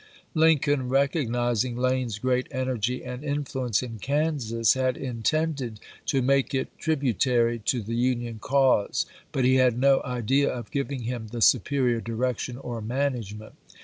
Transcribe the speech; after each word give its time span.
Lincoln, 0.33 0.89
recognizing 0.89 1.77
Lane's 1.77 2.17
great 2.17 2.47
energy 2.49 3.03
and 3.03 3.23
in 3.23 3.43
fluence 3.43 3.83
in 3.83 3.99
Kansas, 3.99 4.73
had 4.73 4.97
intended 4.97 5.79
to 6.07 6.23
make 6.23 6.55
it 6.55 6.75
tribu 6.79 7.13
tary 7.13 7.59
to 7.65 7.83
the 7.83 7.93
Union 7.93 8.39
cause, 8.39 9.05
but 9.31 9.45
he 9.45 9.57
had 9.57 9.77
no 9.77 10.01
idea 10.03 10.49
of 10.51 10.71
giving 10.71 11.03
him 11.03 11.27
the 11.27 11.39
superior 11.39 12.01
direction 12.01 12.57
or 12.57 12.81
management. 12.81 13.53